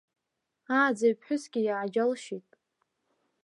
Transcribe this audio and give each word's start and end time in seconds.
Ааӡаҩԥҳәысгьы 0.77 1.61
иааџьалшьеит. 1.63 2.49